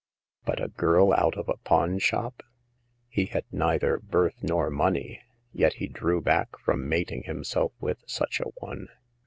[0.45, 2.41] But a girl out of a pawn shop!
[3.07, 5.21] He had neither birth nor money,
[5.53, 8.87] yet he drew back from mating himself with such a one.